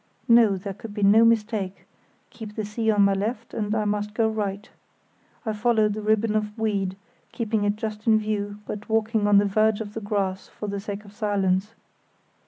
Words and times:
No! 0.27 0.57
there 0.57 0.73
could 0.73 0.95
be 0.95 1.03
no 1.03 1.23
mistake; 1.23 1.85
keep 2.31 2.55
the 2.55 2.65
sea 2.65 2.89
on 2.89 3.03
my 3.03 3.13
left 3.13 3.53
and 3.53 3.75
I 3.75 3.85
must 3.85 4.15
go 4.15 4.27
right. 4.27 4.67
I 5.45 5.53
followed 5.53 5.93
the 5.93 6.01
ribbon 6.01 6.35
of 6.35 6.57
weed, 6.57 6.97
keeping 7.31 7.65
it 7.65 7.75
just 7.75 8.07
in 8.07 8.17
view, 8.17 8.57
but 8.65 8.89
walking 8.89 9.27
on 9.27 9.37
the 9.37 9.45
verge 9.45 9.79
of 9.79 9.93
the 9.93 10.01
grass 10.01 10.47
for 10.47 10.65
the 10.67 10.79
sake 10.79 11.05
of 11.05 11.13
silence. 11.13 11.75